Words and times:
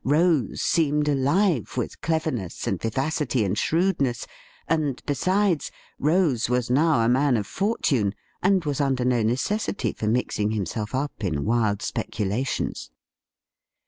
Rose 0.03 0.63
seemed 0.63 1.07
alive 1.07 1.77
with 1.77 2.01
cleverness 2.01 2.65
and 2.65 2.81
vivacity 2.81 3.45
and 3.45 3.55
shrewdness, 3.55 4.25
and, 4.67 4.99
besides, 5.05 5.69
Rose 5.99 6.49
was 6.49 6.71
now 6.71 7.01
a 7.01 7.07
man 7.07 7.37
of 7.37 7.45
fortune, 7.45 8.15
and 8.41 8.65
was 8.65 8.81
under 8.81 9.05
no 9.05 9.21
necessity 9.21 9.91
for 9.93 10.07
mixing 10.07 10.49
himself 10.49 10.95
up 10.95 11.23
in 11.23 11.45
wild 11.45 11.83
speculations. 11.83 12.89